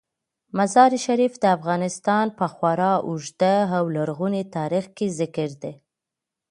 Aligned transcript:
مزارشریف 0.57 1.33
د 1.39 1.45
افغانستان 1.57 2.25
په 2.39 2.45
خورا 2.53 2.93
اوږده 3.07 3.55
او 3.77 3.85
لرغوني 3.95 4.43
تاریخ 4.55 4.85
کې 4.97 5.07
ذکر 5.19 5.49
دی. 5.61 5.73